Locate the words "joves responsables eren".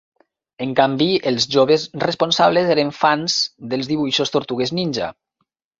1.57-2.91